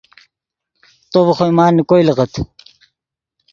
تو 1.11 1.17
ڤے 1.25 1.33
خوئے 1.37 1.53
مال 1.57 1.71
نے 1.77 1.83
کوئے 1.89 2.01
لئیت 2.07 2.33